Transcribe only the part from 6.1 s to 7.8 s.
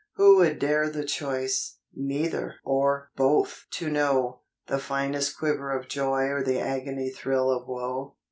or the agony thrill of